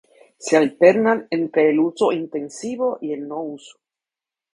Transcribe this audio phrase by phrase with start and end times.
[0.39, 3.77] Se alternan entre el uso intensivo y el no uso.